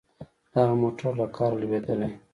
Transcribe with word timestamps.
دغه 0.53 0.73
موټر 0.81 1.11
له 1.19 1.25
کاره 1.35 1.57
لوېدلی. 1.61 2.09